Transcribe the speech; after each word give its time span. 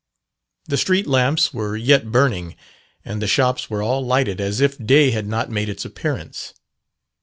The 0.65 0.77
street 0.77 1.05
lamps 1.05 1.53
were 1.53 1.77
yet 1.77 2.11
burning, 2.11 2.55
and 3.05 3.21
the 3.21 3.27
shops 3.27 3.69
were 3.69 3.83
all 3.83 4.03
lighted 4.03 4.41
as 4.41 4.59
if 4.59 4.83
day 4.83 5.11
had 5.11 5.27
not 5.27 5.51
made 5.51 5.69
its 5.69 5.85
appearance. 5.85 6.55